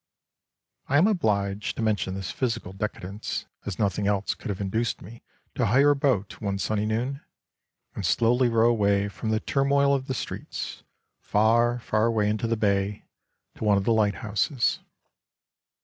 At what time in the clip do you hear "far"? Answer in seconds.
11.19-11.77, 11.77-12.07